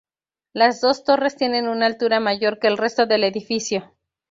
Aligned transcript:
Las 0.51 0.81
dos 0.81 1.03
torres 1.03 1.35
tienen 1.35 1.67
una 1.67 1.85
altura 1.85 2.19
mayor 2.19 2.57
que 2.57 2.65
el 2.65 2.79
resto 2.79 3.05
del 3.05 3.23
edificio. 3.23 3.93